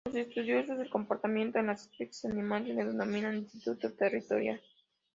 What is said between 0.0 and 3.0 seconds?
Los estudiosos del comportamiento de las especies animales le